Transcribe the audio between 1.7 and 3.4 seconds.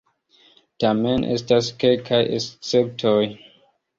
kelkaj esceptoj.